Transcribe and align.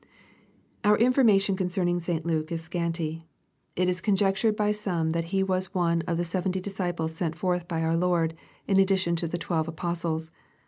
]Our 0.83 0.97
information 0.97 1.55
concerning 1.55 1.99
St 1.99 2.25
Luke 2.25 2.51
is 2.51 2.63
scanty. 2.63 3.27
It 3.75 3.87
is 3.87 4.01
conjectured 4.01 4.55
by 4.55 4.71
some 4.71 5.11
that 5.11 5.25
he 5.25 5.43
was 5.43 5.75
one 5.75 6.01
of 6.07 6.17
the 6.17 6.25
seventy 6.25 6.59
disciples 6.59 7.13
sent 7.13 7.35
forth 7.35 7.67
by 7.67 7.83
our 7.83 7.95
Lord, 7.95 8.33
in 8.67 8.79
addition 8.79 9.15
to 9.17 9.27
the 9.27 9.37
twelve 9.37 9.67
apostles. 9.67 10.31